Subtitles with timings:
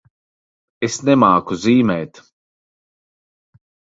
[0.87, 2.21] Es nemāku zīmēt.